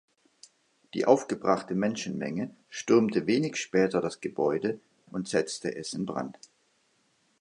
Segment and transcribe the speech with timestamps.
[0.95, 4.79] Die aufgebrachte Menschenmenge stürmte wenig später das Gebäude
[5.11, 6.39] und setzte es in Brand.